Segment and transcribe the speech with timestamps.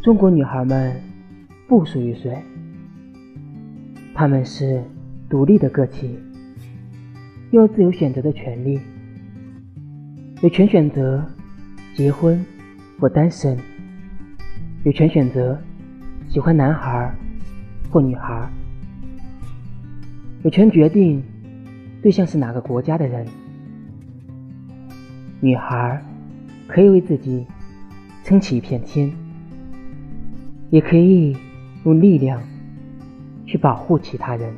[0.00, 0.94] 中国女孩们
[1.66, 2.38] 不属于谁，
[4.14, 4.82] 她们是
[5.28, 6.16] 独立的个体，
[7.50, 8.80] 有自由选择的权利，
[10.40, 11.22] 有权选择
[11.94, 12.42] 结婚
[13.00, 13.58] 或单身，
[14.84, 15.60] 有权选择
[16.28, 17.12] 喜欢男孩
[17.90, 18.48] 或女孩，
[20.44, 21.20] 有权决定
[22.00, 23.26] 对象是哪个国家的人。
[25.40, 26.00] 女孩
[26.68, 27.44] 可以为自己
[28.22, 29.12] 撑起一片天。
[30.70, 31.36] 也可以
[31.84, 32.42] 用力量
[33.46, 34.52] 去保护其他人。